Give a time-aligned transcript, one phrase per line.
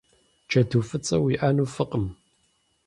[0.47, 2.05] Джэду фӏыцӏэ уиӏэну фӏыкъым.